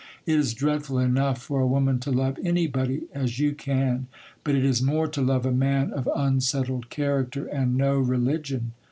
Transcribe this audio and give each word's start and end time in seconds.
It 0.25 0.39
is 0.39 0.55
dreadful 0.55 0.97
enough 0.97 1.39
for 1.43 1.59
a 1.61 1.67
woman 1.67 1.99
to 1.99 2.09
love 2.09 2.39
anybody 2.43 3.03
as 3.13 3.37
you 3.37 3.53
can, 3.53 4.07
but 4.43 4.55
it 4.55 4.65
is 4.65 4.81
more 4.81 5.07
to 5.07 5.21
love 5.21 5.45
a 5.45 5.51
man 5.51 5.91
of 5.93 6.09
unsettled 6.15 6.89
character 6.89 7.45
and 7.45 7.77
no 7.77 7.99
religion. 7.99 8.71